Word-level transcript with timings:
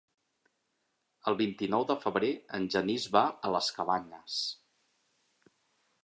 El 1.31 1.35
vint-i-nou 1.41 1.83
de 1.91 1.97
febrer 2.05 2.31
en 2.59 2.65
Genís 2.75 3.05
va 3.17 3.21
a 3.49 3.51
les 3.57 3.67
Cabanyes. 3.81 4.39